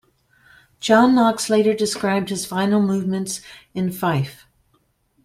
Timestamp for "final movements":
2.47-3.39